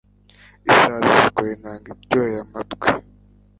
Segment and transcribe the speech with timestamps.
[0.69, 2.87] Isazi zikora inanga iryoheye amatwi